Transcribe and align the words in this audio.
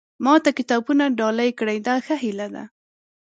ما 0.23 0.33
ته 0.43 0.49
کتابونه 0.59 1.03
ډالۍ 1.19 1.49
کړي 1.59 1.77
دا 1.87 1.95
ښه 2.05 2.15
هیله 2.23 2.47
ده. 2.55 2.63